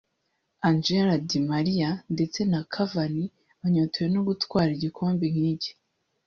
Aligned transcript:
Angel 0.69 1.09
di 1.29 1.39
Maria 1.51 1.89
ndetse 2.13 2.39
na 2.51 2.59
Cavani 2.73 3.25
banyotewe 3.61 4.07
no 4.13 4.21
gutwara 4.27 4.69
igikombe 4.77 5.25
nk’iki 5.33 5.71